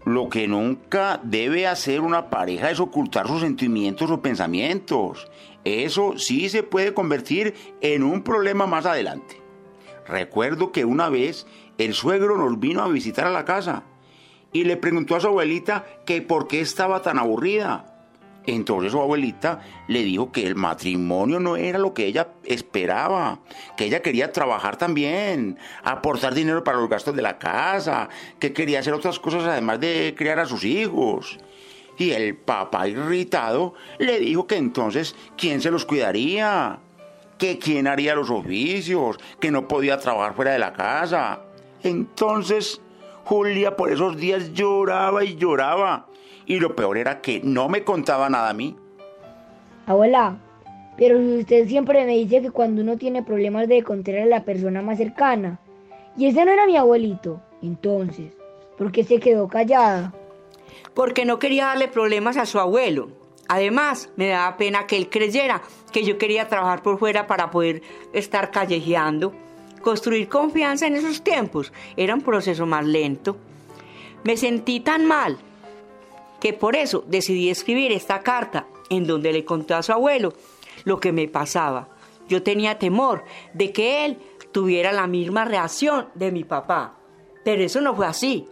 lo 0.04 0.28
que 0.28 0.46
nunca 0.46 1.20
debe 1.22 1.66
hacer 1.66 2.00
una 2.00 2.28
pareja 2.28 2.70
es 2.70 2.80
ocultar 2.80 3.26
sus 3.26 3.40
sentimientos 3.40 4.10
o 4.10 4.20
pensamientos. 4.20 5.30
Eso 5.64 6.18
sí 6.18 6.48
se 6.50 6.62
puede 6.62 6.92
convertir 6.92 7.54
en 7.80 8.02
un 8.02 8.22
problema 8.22 8.66
más 8.66 8.84
adelante. 8.84 9.40
Recuerdo 10.06 10.72
que 10.72 10.84
una 10.84 11.08
vez 11.08 11.46
el 11.78 11.94
suegro 11.94 12.36
nos 12.36 12.60
vino 12.60 12.82
a 12.82 12.88
visitar 12.88 13.26
a 13.26 13.30
la 13.30 13.46
casa 13.46 13.84
y 14.52 14.64
le 14.64 14.76
preguntó 14.76 15.16
a 15.16 15.20
su 15.20 15.28
abuelita 15.28 15.86
que 16.04 16.20
por 16.20 16.48
qué 16.48 16.60
estaba 16.60 17.00
tan 17.00 17.18
aburrida. 17.18 17.93
Entonces 18.46 18.92
su 18.92 19.00
abuelita 19.00 19.60
le 19.88 20.02
dijo 20.02 20.30
que 20.30 20.46
el 20.46 20.54
matrimonio 20.54 21.40
no 21.40 21.56
era 21.56 21.78
lo 21.78 21.94
que 21.94 22.06
ella 22.06 22.28
esperaba, 22.44 23.40
que 23.76 23.86
ella 23.86 24.02
quería 24.02 24.32
trabajar 24.32 24.76
también, 24.76 25.58
aportar 25.82 26.34
dinero 26.34 26.62
para 26.62 26.78
los 26.78 26.90
gastos 26.90 27.16
de 27.16 27.22
la 27.22 27.38
casa, 27.38 28.08
que 28.38 28.52
quería 28.52 28.80
hacer 28.80 28.92
otras 28.92 29.18
cosas 29.18 29.44
además 29.44 29.80
de 29.80 30.14
criar 30.16 30.38
a 30.38 30.46
sus 30.46 30.64
hijos. 30.64 31.38
Y 31.96 32.10
el 32.10 32.36
papá 32.36 32.86
irritado 32.88 33.74
le 33.98 34.18
dijo 34.18 34.46
que 34.46 34.56
entonces 34.56 35.14
quién 35.38 35.62
se 35.62 35.70
los 35.70 35.86
cuidaría, 35.86 36.80
que 37.38 37.58
quién 37.58 37.86
haría 37.86 38.14
los 38.14 38.30
oficios, 38.30 39.18
que 39.40 39.50
no 39.50 39.68
podía 39.68 39.98
trabajar 39.98 40.34
fuera 40.34 40.52
de 40.52 40.58
la 40.58 40.72
casa. 40.74 41.40
Entonces 41.82 42.82
Julia 43.24 43.74
por 43.74 43.90
esos 43.90 44.18
días 44.18 44.52
lloraba 44.52 45.24
y 45.24 45.36
lloraba 45.36 46.08
y 46.46 46.60
lo 46.60 46.76
peor 46.76 46.98
era 46.98 47.20
que 47.20 47.40
no 47.42 47.68
me 47.68 47.84
contaba 47.84 48.28
nada 48.28 48.50
a 48.50 48.54
mí. 48.54 48.76
Abuela, 49.86 50.38
pero 50.96 51.18
usted 51.18 51.66
siempre 51.68 52.04
me 52.04 52.16
dice 52.16 52.40
que 52.40 52.50
cuando 52.50 52.82
uno 52.82 52.96
tiene 52.96 53.22
problemas 53.22 53.68
de 53.68 53.78
encontrar 53.78 54.20
a 54.20 54.26
la 54.26 54.44
persona 54.44 54.82
más 54.82 54.98
cercana. 54.98 55.58
Y 56.16 56.26
ese 56.26 56.44
no 56.44 56.52
era 56.52 56.66
mi 56.66 56.76
abuelito. 56.76 57.40
Entonces, 57.62 58.32
¿por 58.78 58.92
qué 58.92 59.04
se 59.04 59.18
quedó 59.18 59.48
callada? 59.48 60.14
Porque 60.94 61.24
no 61.24 61.38
quería 61.38 61.66
darle 61.66 61.88
problemas 61.88 62.36
a 62.36 62.46
su 62.46 62.60
abuelo. 62.60 63.08
Además, 63.48 64.10
me 64.16 64.28
daba 64.28 64.56
pena 64.56 64.86
que 64.86 64.96
él 64.96 65.10
creyera 65.10 65.62
que 65.92 66.04
yo 66.04 66.16
quería 66.18 66.48
trabajar 66.48 66.82
por 66.82 66.98
fuera 66.98 67.26
para 67.26 67.50
poder 67.50 67.82
estar 68.12 68.50
callejeando. 68.50 69.34
Construir 69.82 70.28
confianza 70.28 70.86
en 70.86 70.94
esos 70.94 71.22
tiempos 71.22 71.72
era 71.96 72.14
un 72.14 72.22
proceso 72.22 72.64
más 72.64 72.86
lento. 72.86 73.36
Me 74.22 74.36
sentí 74.36 74.80
tan 74.80 75.04
mal 75.04 75.36
que 76.44 76.52
por 76.52 76.76
eso 76.76 77.02
decidí 77.06 77.48
escribir 77.48 77.90
esta 77.90 78.20
carta 78.20 78.66
en 78.90 79.06
donde 79.06 79.32
le 79.32 79.46
conté 79.46 79.72
a 79.72 79.82
su 79.82 79.92
abuelo 79.92 80.34
lo 80.84 81.00
que 81.00 81.10
me 81.10 81.26
pasaba. 81.26 81.88
Yo 82.28 82.42
tenía 82.42 82.78
temor 82.78 83.24
de 83.54 83.72
que 83.72 84.04
él 84.04 84.18
tuviera 84.52 84.92
la 84.92 85.06
misma 85.06 85.46
reacción 85.46 86.08
de 86.14 86.30
mi 86.32 86.44
papá, 86.44 86.98
pero 87.46 87.62
eso 87.62 87.80
no 87.80 87.96
fue 87.96 88.06
así. 88.06 88.46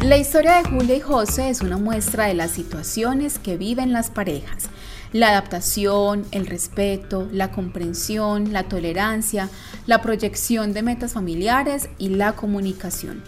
La 0.00 0.16
historia 0.16 0.56
de 0.56 0.68
Julia 0.68 0.96
y 0.96 1.00
José 1.00 1.50
es 1.50 1.60
una 1.60 1.78
muestra 1.78 2.24
de 2.24 2.34
las 2.34 2.50
situaciones 2.50 3.38
que 3.38 3.56
viven 3.56 3.92
las 3.92 4.10
parejas 4.10 4.70
la 5.12 5.28
adaptación, 5.30 6.24
el 6.30 6.46
respeto, 6.46 7.28
la 7.32 7.50
comprensión, 7.50 8.52
la 8.52 8.64
tolerancia, 8.64 9.48
la 9.86 10.02
proyección 10.02 10.72
de 10.72 10.82
metas 10.82 11.12
familiares 11.12 11.88
y 11.98 12.10
la 12.10 12.32
comunicación. 12.32 13.22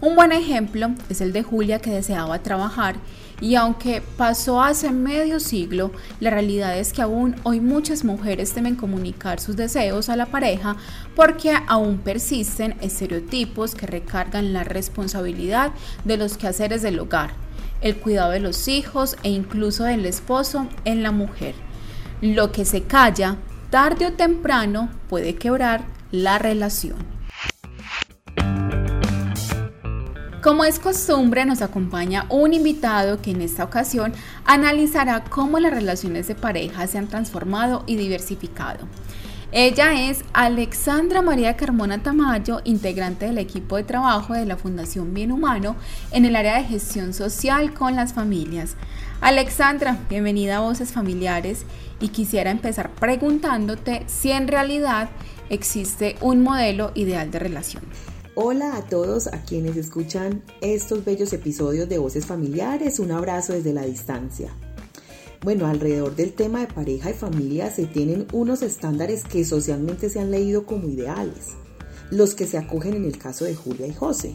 Un 0.00 0.16
buen 0.16 0.32
ejemplo 0.32 0.94
es 1.10 1.20
el 1.20 1.32
de 1.32 1.42
Julia 1.42 1.78
que 1.78 1.90
deseaba 1.90 2.38
trabajar 2.42 2.96
y 3.40 3.54
aunque 3.54 4.02
pasó 4.16 4.62
hace 4.62 4.90
medio 4.90 5.40
siglo, 5.40 5.92
la 6.20 6.30
realidad 6.30 6.78
es 6.78 6.92
que 6.92 7.02
aún 7.02 7.36
hoy 7.42 7.60
muchas 7.60 8.04
mujeres 8.04 8.52
temen 8.52 8.76
comunicar 8.76 9.40
sus 9.40 9.56
deseos 9.56 10.08
a 10.08 10.16
la 10.16 10.26
pareja 10.26 10.76
porque 11.16 11.54
aún 11.66 11.98
persisten 11.98 12.76
estereotipos 12.80 13.74
que 13.74 13.86
recargan 13.86 14.52
la 14.52 14.64
responsabilidad 14.64 15.72
de 16.04 16.16
los 16.16 16.36
quehaceres 16.36 16.82
del 16.82 16.98
hogar 16.98 17.32
el 17.80 17.96
cuidado 17.96 18.30
de 18.30 18.40
los 18.40 18.68
hijos 18.68 19.16
e 19.22 19.30
incluso 19.30 19.84
del 19.84 20.06
esposo 20.06 20.66
en 20.84 21.02
la 21.02 21.12
mujer. 21.12 21.54
Lo 22.20 22.52
que 22.52 22.64
se 22.64 22.82
calla, 22.82 23.36
tarde 23.70 24.06
o 24.06 24.12
temprano, 24.12 24.90
puede 25.08 25.36
quebrar 25.36 25.84
la 26.10 26.38
relación. 26.38 26.96
Como 30.42 30.64
es 30.64 30.78
costumbre, 30.78 31.44
nos 31.44 31.60
acompaña 31.60 32.24
un 32.30 32.54
invitado 32.54 33.20
que 33.20 33.30
en 33.30 33.42
esta 33.42 33.62
ocasión 33.62 34.14
analizará 34.46 35.22
cómo 35.24 35.58
las 35.58 35.70
relaciones 35.70 36.28
de 36.28 36.34
pareja 36.34 36.86
se 36.86 36.96
han 36.96 37.08
transformado 37.08 37.84
y 37.86 37.96
diversificado. 37.96 38.86
Ella 39.52 40.08
es 40.08 40.20
Alexandra 40.32 41.22
María 41.22 41.56
Carmona 41.56 42.00
Tamayo, 42.00 42.60
integrante 42.62 43.26
del 43.26 43.38
equipo 43.38 43.76
de 43.76 43.82
trabajo 43.82 44.32
de 44.32 44.46
la 44.46 44.56
Fundación 44.56 45.12
Bien 45.12 45.32
Humano 45.32 45.74
en 46.12 46.24
el 46.24 46.36
área 46.36 46.58
de 46.58 46.68
gestión 46.68 47.12
social 47.12 47.74
con 47.74 47.96
las 47.96 48.12
familias. 48.12 48.76
Alexandra, 49.20 49.98
bienvenida 50.08 50.58
a 50.58 50.60
Voces 50.60 50.92
Familiares 50.92 51.64
y 51.98 52.10
quisiera 52.10 52.52
empezar 52.52 52.94
preguntándote 52.94 54.04
si 54.06 54.30
en 54.30 54.46
realidad 54.46 55.10
existe 55.48 56.14
un 56.20 56.44
modelo 56.44 56.92
ideal 56.94 57.32
de 57.32 57.40
relación. 57.40 57.82
Hola 58.36 58.76
a 58.76 58.82
todos 58.82 59.26
a 59.26 59.42
quienes 59.42 59.76
escuchan 59.76 60.44
estos 60.60 61.04
bellos 61.04 61.32
episodios 61.32 61.88
de 61.88 61.98
Voces 61.98 62.24
Familiares, 62.24 63.00
un 63.00 63.10
abrazo 63.10 63.54
desde 63.54 63.72
la 63.72 63.82
distancia. 63.82 64.54
Bueno, 65.42 65.66
alrededor 65.66 66.16
del 66.16 66.34
tema 66.34 66.60
de 66.60 66.66
pareja 66.66 67.10
y 67.10 67.14
familia 67.14 67.70
se 67.70 67.86
tienen 67.86 68.26
unos 68.30 68.60
estándares 68.60 69.24
que 69.24 69.46
socialmente 69.46 70.10
se 70.10 70.20
han 70.20 70.30
leído 70.30 70.66
como 70.66 70.86
ideales, 70.86 71.54
los 72.10 72.34
que 72.34 72.46
se 72.46 72.58
acogen 72.58 72.92
en 72.92 73.06
el 73.06 73.16
caso 73.16 73.46
de 73.46 73.54
Julia 73.54 73.86
y 73.86 73.94
José. 73.94 74.34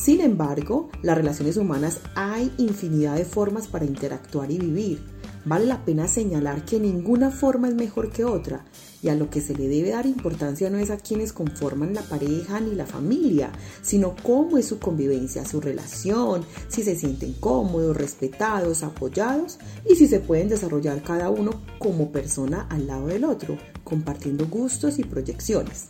Sin 0.00 0.20
embargo, 0.20 0.90
las 1.02 1.16
relaciones 1.16 1.56
humanas 1.56 1.98
hay 2.14 2.52
infinidad 2.56 3.16
de 3.16 3.24
formas 3.24 3.66
para 3.66 3.84
interactuar 3.84 4.52
y 4.52 4.58
vivir. 4.58 5.00
Vale 5.44 5.66
la 5.66 5.84
pena 5.84 6.06
señalar 6.06 6.64
que 6.64 6.78
ninguna 6.78 7.32
forma 7.32 7.68
es 7.68 7.74
mejor 7.74 8.12
que 8.12 8.24
otra 8.24 8.64
y 9.04 9.10
a 9.10 9.14
lo 9.14 9.28
que 9.28 9.42
se 9.42 9.54
le 9.54 9.68
debe 9.68 9.90
dar 9.90 10.06
importancia 10.06 10.70
no 10.70 10.78
es 10.78 10.90
a 10.90 10.96
quienes 10.96 11.34
conforman 11.34 11.92
la 11.92 12.00
pareja 12.00 12.58
ni 12.58 12.74
la 12.74 12.86
familia, 12.86 13.52
sino 13.82 14.16
cómo 14.22 14.56
es 14.56 14.66
su 14.66 14.78
convivencia, 14.78 15.44
su 15.44 15.60
relación, 15.60 16.42
si 16.68 16.82
se 16.82 16.96
sienten 16.96 17.34
cómodos, 17.34 17.94
respetados, 17.94 18.82
apoyados 18.82 19.58
y 19.86 19.96
si 19.96 20.08
se 20.08 20.20
pueden 20.20 20.48
desarrollar 20.48 21.02
cada 21.02 21.28
uno 21.28 21.52
como 21.78 22.12
persona 22.12 22.66
al 22.70 22.86
lado 22.86 23.08
del 23.08 23.24
otro, 23.24 23.58
compartiendo 23.84 24.46
gustos 24.46 24.98
y 24.98 25.04
proyecciones. 25.04 25.88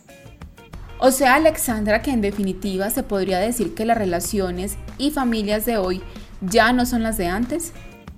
O 0.99 1.11
sea, 1.11 1.35
Alexandra, 1.35 2.01
que 2.01 2.11
en 2.11 2.19
definitiva 2.19 2.89
se 2.89 3.03
podría 3.03 3.39
decir 3.39 3.75
que 3.75 3.85
las 3.85 3.97
relaciones 3.97 4.75
y 4.97 5.11
familias 5.11 5.65
de 5.65 5.77
hoy 5.77 6.01
ya 6.41 6.73
no 6.73 6.85
son 6.85 7.01
las 7.01 7.17
de 7.17 7.27
antes. 7.27 7.71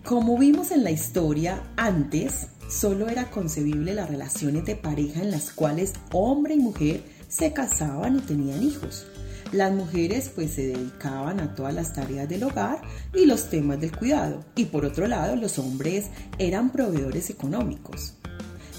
Como 0.03 0.39
vimos 0.39 0.71
en 0.71 0.83
la 0.83 0.89
historia, 0.89 1.61
antes 1.75 2.47
solo 2.69 3.09
era 3.09 3.29
concebible 3.29 3.93
las 3.93 4.09
relaciones 4.09 4.65
de 4.65 4.75
pareja 4.75 5.21
en 5.21 5.31
las 5.31 5.51
cuales 5.51 5.93
hombre 6.11 6.55
y 6.55 6.59
mujer 6.59 7.03
se 7.27 7.53
casaban 7.53 8.17
y 8.17 8.21
tenían 8.21 8.63
hijos. 8.63 9.05
Las 9.51 9.71
mujeres 9.71 10.29
pues 10.33 10.51
se 10.51 10.67
dedicaban 10.67 11.39
a 11.39 11.55
todas 11.55 11.73
las 11.73 11.93
tareas 11.93 12.27
del 12.27 12.43
hogar 12.43 12.81
y 13.13 13.25
los 13.25 13.49
temas 13.49 13.79
del 13.79 13.95
cuidado. 13.95 14.43
Y 14.55 14.65
por 14.65 14.85
otro 14.85 15.07
lado, 15.07 15.35
los 15.35 15.57
hombres 15.57 16.07
eran 16.37 16.71
proveedores 16.71 17.29
económicos. 17.29 18.13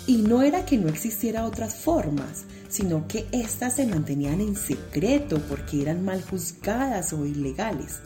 Y 0.07 0.19
no 0.19 0.43
era 0.43 0.65
que 0.65 0.79
no 0.79 0.89
existiera 0.89 1.45
otras 1.45 1.75
formas, 1.75 2.45
sino 2.69 3.09
que 3.09 3.27
éstas 3.33 3.77
se 3.77 3.87
mantenían 3.87 4.41
en 4.41 4.57
secreto 4.57 5.41
porque 5.49 5.81
eran 5.83 6.05
mal 6.05 6.23
juzgadas 6.23 7.13
o 7.13 7.25
ilegales. 7.25 8.01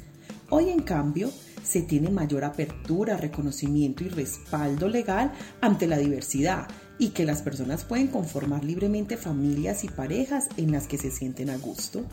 Hoy 0.49 0.71
en 0.71 0.83
cambio, 0.83 1.31
se 1.63 1.83
tiene 1.83 2.11
mayor 2.11 2.45
apertura, 2.45 3.17
reconocimiento 3.17 4.05
y 4.05 4.09
respaldo 4.09 4.89
legal 4.89 5.33
ante 5.61 5.87
la 5.87 5.99
diversidad 5.99 6.69
y 6.99 7.11
que 7.11 7.25
las 7.25 7.43
personas 7.43 7.85
pueden 7.85 8.09
conformar 8.09 8.65
libremente 8.65 9.17
familias 9.17 9.85
y 9.85 9.89
parejas 9.89 10.49
en 10.57 10.73
las 10.73 10.87
que 10.87 10.99
se 10.99 11.11
sienten 11.11 11.51
a 11.51 11.57
gusto. 11.57 12.05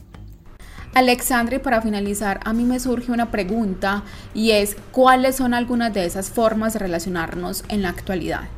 Alexandre, 0.95 1.59
para 1.59 1.81
finalizar, 1.81 2.39
a 2.43 2.53
mí 2.53 2.63
me 2.63 2.79
surge 2.79 3.11
una 3.11 3.29
pregunta 3.29 4.03
y 4.33 4.51
es, 4.51 4.75
¿cuáles 4.91 5.35
son 5.35 5.53
algunas 5.53 5.93
de 5.93 6.05
esas 6.05 6.29
formas 6.29 6.73
de 6.73 6.79
relacionarnos 6.79 7.63
en 7.69 7.83
la 7.83 7.89
actualidad? 7.89 8.49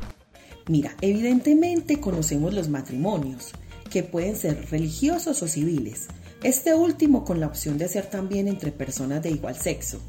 Mira, 0.68 0.94
evidentemente 1.00 2.00
conocemos 2.00 2.54
los 2.54 2.68
matrimonios, 2.68 3.52
que 3.90 4.02
pueden 4.02 4.36
ser 4.36 4.70
religiosos 4.70 5.42
o 5.42 5.48
civiles, 5.48 6.06
este 6.42 6.74
último 6.74 7.24
con 7.24 7.40
la 7.40 7.46
opción 7.46 7.76
de 7.78 7.88
ser 7.88 8.06
también 8.06 8.48
entre 8.48 8.72
personas 8.72 9.22
de 9.22 9.30
igual 9.30 9.56
sexo. 9.56 10.00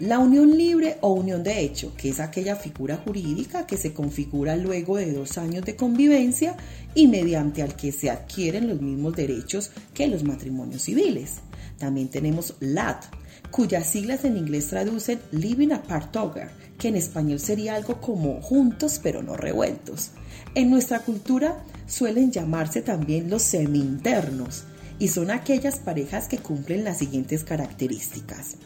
La 0.00 0.18
unión 0.18 0.58
libre 0.58 0.96
o 1.02 1.12
unión 1.12 1.44
de 1.44 1.60
hecho, 1.60 1.94
que 1.96 2.08
es 2.08 2.18
aquella 2.18 2.56
figura 2.56 2.96
jurídica 2.96 3.64
que 3.64 3.76
se 3.76 3.92
configura 3.92 4.56
luego 4.56 4.96
de 4.96 5.12
dos 5.12 5.38
años 5.38 5.64
de 5.64 5.76
convivencia 5.76 6.56
y 6.96 7.06
mediante 7.06 7.62
al 7.62 7.76
que 7.76 7.92
se 7.92 8.10
adquieren 8.10 8.66
los 8.68 8.80
mismos 8.80 9.14
derechos 9.14 9.70
que 9.94 10.08
los 10.08 10.24
matrimonios 10.24 10.82
civiles. 10.82 11.34
También 11.78 12.08
tenemos 12.08 12.54
LAT, 12.58 13.04
cuyas 13.52 13.88
siglas 13.88 14.24
en 14.24 14.36
inglés 14.36 14.66
traducen 14.66 15.20
Living 15.30 15.70
Apart 15.70 16.10
Together, 16.10 16.50
que 16.76 16.88
en 16.88 16.96
español 16.96 17.38
sería 17.38 17.76
algo 17.76 18.00
como 18.00 18.42
juntos 18.42 18.98
pero 19.00 19.22
no 19.22 19.36
revueltos. 19.36 20.10
En 20.56 20.70
nuestra 20.70 21.00
cultura 21.00 21.62
suelen 21.86 22.32
llamarse 22.32 22.82
también 22.82 23.30
los 23.30 23.42
semi-internos 23.42 24.64
y 24.98 25.06
son 25.06 25.30
aquellas 25.30 25.76
parejas 25.76 26.26
que 26.26 26.38
cumplen 26.38 26.82
las 26.82 26.98
siguientes 26.98 27.44
características. 27.44 28.56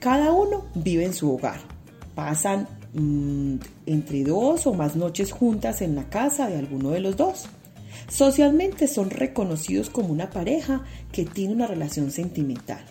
Cada 0.00 0.32
uno 0.32 0.64
vive 0.74 1.04
en 1.04 1.12
su 1.12 1.30
hogar, 1.30 1.60
pasan 2.14 2.66
mm, 2.94 3.56
entre 3.84 4.24
dos 4.24 4.66
o 4.66 4.72
más 4.72 4.96
noches 4.96 5.30
juntas 5.30 5.82
en 5.82 5.94
la 5.94 6.08
casa 6.08 6.48
de 6.48 6.56
alguno 6.56 6.90
de 6.90 7.00
los 7.00 7.18
dos. 7.18 7.44
Socialmente 8.08 8.88
son 8.88 9.10
reconocidos 9.10 9.90
como 9.90 10.08
una 10.08 10.30
pareja 10.30 10.84
que 11.12 11.26
tiene 11.26 11.52
una 11.52 11.66
relación 11.66 12.10
sentimental 12.10 12.82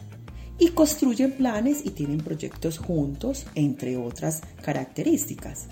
y 0.60 0.68
construyen 0.70 1.32
planes 1.32 1.84
y 1.84 1.90
tienen 1.90 2.20
proyectos 2.20 2.78
juntos, 2.78 3.48
entre 3.56 3.98
otras 3.98 4.42
características. 4.62 5.66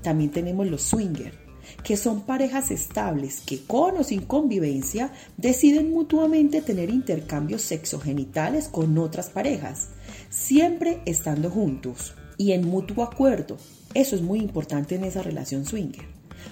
También 0.00 0.30
tenemos 0.30 0.68
los 0.68 0.82
swingers, 0.82 1.36
que 1.82 1.96
son 1.96 2.22
parejas 2.22 2.70
estables 2.70 3.40
que 3.40 3.64
con 3.64 3.96
o 3.96 4.04
sin 4.04 4.22
convivencia 4.22 5.10
deciden 5.38 5.90
mutuamente 5.90 6.60
tener 6.60 6.90
intercambios 6.90 7.62
sexogenitales 7.62 8.68
con 8.68 8.96
otras 8.98 9.30
parejas, 9.30 9.88
siempre 10.34 11.00
estando 11.06 11.50
juntos 11.50 12.14
y 12.36 12.52
en 12.52 12.66
mutuo 12.66 13.04
acuerdo. 13.04 13.56
Eso 13.94 14.16
es 14.16 14.22
muy 14.22 14.40
importante 14.40 14.96
en 14.96 15.04
esa 15.04 15.22
relación 15.22 15.64
swinger. 15.64 16.04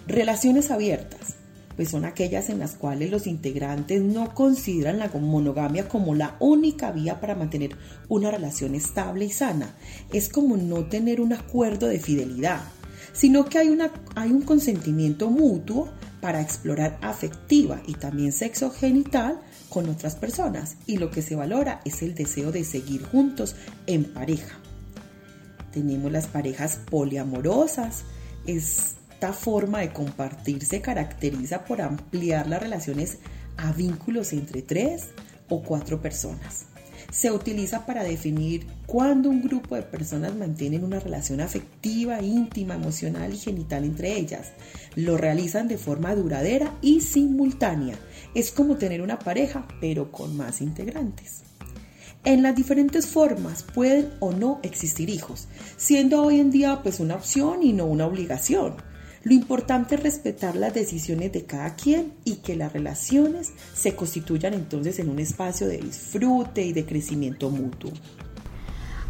Relaciones 0.06 0.70
abiertas, 0.70 1.34
pues 1.76 1.90
son 1.90 2.04
aquellas 2.04 2.48
en 2.48 2.60
las 2.60 2.74
cuales 2.76 3.10
los 3.10 3.26
integrantes 3.26 4.00
no 4.00 4.34
consideran 4.34 4.98
la 4.98 5.08
monogamia 5.08 5.88
como 5.88 6.14
la 6.14 6.36
única 6.38 6.92
vía 6.92 7.20
para 7.20 7.34
mantener 7.34 7.76
una 8.08 8.30
relación 8.30 8.74
estable 8.74 9.24
y 9.24 9.30
sana. 9.30 9.74
Es 10.12 10.28
como 10.28 10.56
no 10.56 10.84
tener 10.84 11.20
un 11.20 11.32
acuerdo 11.32 11.88
de 11.88 11.98
fidelidad 11.98 12.60
sino 13.12 13.44
que 13.44 13.58
hay, 13.58 13.68
una, 13.68 13.90
hay 14.14 14.30
un 14.30 14.42
consentimiento 14.42 15.30
mutuo 15.30 15.88
para 16.20 16.40
explorar 16.40 16.98
afectiva 17.02 17.80
y 17.86 17.94
también 17.94 18.32
sexo 18.32 18.70
genital 18.70 19.40
con 19.72 19.88
otras 19.88 20.16
personas 20.16 20.76
y 20.86 20.98
lo 20.98 21.10
que 21.10 21.22
se 21.22 21.34
valora 21.34 21.80
es 21.84 22.02
el 22.02 22.14
deseo 22.14 22.52
de 22.52 22.62
seguir 22.62 23.04
juntos 23.04 23.56
en 23.86 24.04
pareja. 24.04 24.58
Tenemos 25.72 26.12
las 26.12 26.26
parejas 26.26 26.78
poliamorosas. 26.90 28.04
Esta 28.46 29.32
forma 29.32 29.80
de 29.80 29.92
compartir 29.92 30.64
se 30.66 30.82
caracteriza 30.82 31.64
por 31.64 31.80
ampliar 31.80 32.46
las 32.48 32.62
relaciones 32.62 33.18
a 33.56 33.72
vínculos 33.72 34.34
entre 34.34 34.60
tres 34.60 35.08
o 35.48 35.62
cuatro 35.62 36.02
personas 36.02 36.66
se 37.12 37.30
utiliza 37.30 37.84
para 37.84 38.02
definir 38.02 38.66
cuándo 38.86 39.28
un 39.28 39.42
grupo 39.42 39.76
de 39.76 39.82
personas 39.82 40.34
mantienen 40.34 40.82
una 40.82 40.98
relación 40.98 41.42
afectiva, 41.42 42.22
íntima, 42.22 42.74
emocional 42.74 43.32
y 43.34 43.36
genital 43.36 43.84
entre 43.84 44.16
ellas. 44.16 44.52
Lo 44.96 45.18
realizan 45.18 45.68
de 45.68 45.76
forma 45.76 46.14
duradera 46.14 46.72
y 46.80 47.02
simultánea. 47.02 47.96
Es 48.34 48.50
como 48.50 48.76
tener 48.76 49.02
una 49.02 49.18
pareja, 49.18 49.68
pero 49.80 50.10
con 50.10 50.36
más 50.36 50.62
integrantes. 50.62 51.42
En 52.24 52.42
las 52.42 52.56
diferentes 52.56 53.06
formas 53.06 53.62
pueden 53.62 54.10
o 54.20 54.32
no 54.32 54.60
existir 54.62 55.10
hijos, 55.10 55.48
siendo 55.76 56.22
hoy 56.22 56.40
en 56.40 56.50
día 56.50 56.80
pues 56.82 56.98
una 56.98 57.16
opción 57.16 57.62
y 57.62 57.74
no 57.74 57.84
una 57.84 58.06
obligación. 58.06 58.76
Lo 59.24 59.34
importante 59.34 59.94
es 59.94 60.02
respetar 60.02 60.56
las 60.56 60.74
decisiones 60.74 61.32
de 61.32 61.44
cada 61.44 61.76
quien 61.76 62.12
y 62.24 62.36
que 62.36 62.56
las 62.56 62.72
relaciones 62.72 63.52
se 63.72 63.94
constituyan 63.94 64.52
entonces 64.52 64.98
en 64.98 65.08
un 65.08 65.20
espacio 65.20 65.68
de 65.68 65.78
disfrute 65.78 66.62
y 66.62 66.72
de 66.72 66.84
crecimiento 66.84 67.48
mutuo. 67.48 67.92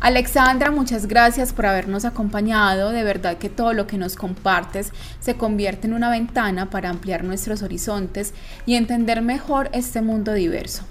Alexandra, 0.01 0.73
muchas 0.73 1.07
gracias 1.07 1.53
por 1.53 1.65
habernos 1.65 2.05
acompañado. 2.05 2.91
De 2.91 3.05
verdad 3.05 3.39
que 3.39 3.49
todo 3.49 3.73
lo 3.73 3.87
que 3.87 3.99
nos 3.99 4.17
compartes 4.17 4.93
se 5.21 5.37
convierte 5.37 5.87
en 5.87 5.95
una 5.95 6.11
ventana 6.11 6.71
para 6.71 6.91
ampliar 6.91 7.23
nuestros 7.23 7.63
horizontes 7.63 8.35
y 8.67 8.75
entender 8.75 9.23
mejor 9.23 9.71
este 9.73 10.03
mundo 10.03 10.35
diverso. 10.35 10.85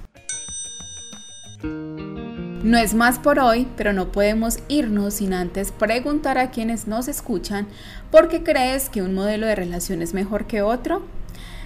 No 2.64 2.78
es 2.78 2.94
más 2.94 3.18
por 3.18 3.40
hoy, 3.40 3.68
pero 3.76 3.92
no 3.92 4.12
podemos 4.12 4.60
irnos 4.68 5.16
sin 5.16 5.34
antes 5.34 5.72
preguntar 5.72 6.38
a 6.38 6.52
quienes 6.52 6.88
nos 6.88 7.08
escuchan 7.08 7.68
por 8.12 8.28
qué 8.28 8.44
crees 8.44 8.88
que 8.88 9.02
un 9.02 9.16
modelo 9.16 9.48
de 9.48 9.56
relación 9.56 10.04
es 10.04 10.14
mejor 10.14 10.46
que 10.46 10.62
otro. 10.62 11.02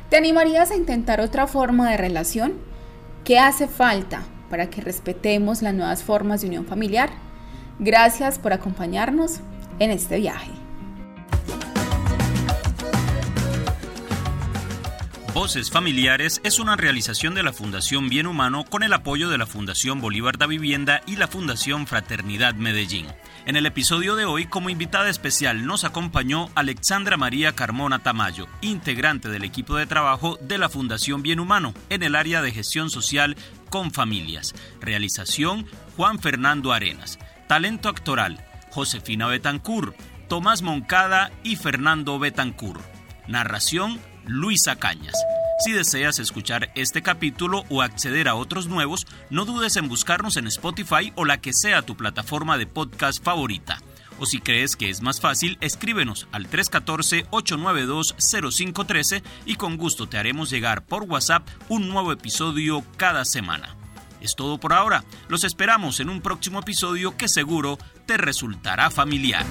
¿Te 0.10 0.16
animarías 0.16 0.72
a 0.72 0.78
intentar 0.78 1.20
otra 1.20 1.48
forma 1.48 1.92
de 1.92 1.98
relación? 1.98 2.54
¿Qué 3.26 3.40
hace 3.40 3.68
falta 3.68 4.24
para 4.50 4.70
que 4.70 4.80
respetemos 4.80 5.62
las 5.62 5.74
nuevas 5.74 6.02
formas 6.02 6.40
de 6.40 6.48
unión 6.48 6.66
familiar? 6.66 7.10
Gracias 7.78 8.40
por 8.40 8.54
acompañarnos 8.54 9.42
en 9.80 9.92
este 9.92 10.18
viaje. 10.18 10.65
Voces 15.36 15.70
Familiares 15.70 16.40
es 16.46 16.60
una 16.60 16.78
realización 16.78 17.36
de 17.36 17.44
la 17.44 17.52
Fundación 17.52 18.08
Bien 18.08 18.26
Humano 18.26 18.64
con 18.64 18.84
el 18.84 18.94
apoyo 18.94 19.30
de 19.30 19.38
la 19.38 19.46
Fundación 19.46 20.00
Bolívar 20.00 20.38
da 20.38 20.48
Vivienda 20.48 21.02
y 21.06 21.18
la 21.18 21.28
Fundación 21.28 21.88
Fraternidad 21.88 22.54
Medellín. 22.56 23.08
En 23.46 23.58
el 23.58 23.66
episodio 23.66 24.16
de 24.16 24.24
hoy, 24.24 24.46
como 24.46 24.70
invitada 24.70 25.10
especial, 25.10 25.66
nos 25.66 25.84
acompañó 25.84 26.50
Alexandra 26.56 27.18
María 27.18 27.52
Carmona 27.52 28.00
Tamayo, 28.00 28.48
integrante 28.62 29.28
del 29.28 29.44
equipo 29.44 29.76
de 29.76 29.86
trabajo 29.86 30.40
de 30.40 30.58
la 30.58 30.70
Fundación 30.70 31.22
Bien 31.22 31.42
Humano 31.42 31.74
en 31.90 32.04
el 32.04 32.16
área 32.16 32.42
de 32.42 32.54
gestión 32.54 32.90
social 32.90 33.36
con 33.70 33.92
familias. 33.92 34.56
Realización 34.80 35.68
Juan 35.98 36.20
Fernando 36.20 36.72
Arenas. 36.72 37.20
Talento 37.50 37.90
actoral 37.90 38.42
Josefina 38.72 39.28
Betancur, 39.28 39.96
Tomás 40.30 40.62
Moncada 40.62 41.30
y 41.44 41.58
Fernando 41.58 42.20
Betancur. 42.20 42.80
Narración 43.28 44.00
Luisa 44.28 44.76
Cañas. 44.76 45.16
Si 45.64 45.72
deseas 45.72 46.20
escuchar 46.20 46.70
este 46.76 47.02
capítulo 47.02 47.64
o 47.70 47.82
acceder 47.82 48.28
a 48.28 48.36
otros 48.36 48.68
nuevos, 48.68 49.08
no 49.30 49.46
dudes 49.46 49.78
en 49.78 49.88
buscarnos 49.88 50.36
en 50.38 50.48
Spotify 50.48 51.14
o 51.16 51.26
la 51.26 51.40
que 51.40 51.54
sea 51.54 51.82
tu 51.82 51.96
plataforma 51.96 52.58
de 52.58 52.68
podcast 52.68 53.24
favorita. 53.24 53.80
O 54.20 54.26
si 54.26 54.40
crees 54.40 54.76
que 54.76 54.90
es 54.90 55.02
más 55.02 55.22
fácil, 55.22 55.58
escríbenos 55.62 56.28
al 56.32 56.50
314-892-0513 56.50 59.24
y 59.46 59.56
con 59.56 59.78
gusto 59.78 60.08
te 60.08 60.18
haremos 60.18 60.50
llegar 60.50 60.84
por 60.86 61.04
WhatsApp 61.04 61.48
un 61.70 61.88
nuevo 61.90 62.12
episodio 62.12 62.84
cada 62.98 63.24
semana. 63.26 63.76
Es 64.22 64.36
todo 64.36 64.60
por 64.60 64.74
ahora. 64.74 65.04
Los 65.28 65.44
esperamos 65.44 66.00
en 66.00 66.10
un 66.10 66.22
próximo 66.22 66.60
episodio 66.60 67.16
que 67.16 67.28
seguro 67.28 67.78
te 68.06 68.18
resultará 68.18 68.90
familiar. 68.90 69.46